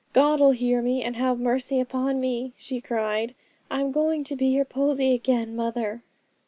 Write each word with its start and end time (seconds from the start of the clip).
'God'll 0.13 0.49
hear 0.53 0.81
me 0.81 1.03
and 1.03 1.15
have 1.15 1.37
mercy 1.39 1.79
upon 1.79 2.19
me,' 2.19 2.53
she 2.57 2.81
cried. 2.81 3.35
'I'm 3.69 3.91
going 3.91 4.23
to 4.23 4.35
be 4.35 4.47
your 4.47 4.65
Posy 4.65 5.13
again, 5.13 5.55
mother!' 5.55 6.01